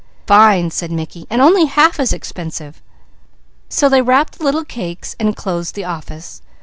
"Fine!" 0.25 0.71
said 0.71 0.91
Mickey, 0.91 1.27
"and 1.29 1.43
only 1.43 1.65
half 1.65 1.99
as 1.99 2.11
expensive." 2.11 2.81
So 3.69 3.87
they 3.87 4.01
wrapped 4.01 4.39
the 4.39 4.43
little 4.45 4.65
cakes 4.65 5.15
and 5.19 5.35
closed 5.35 5.75
the 5.75 5.85
office. 5.85 6.41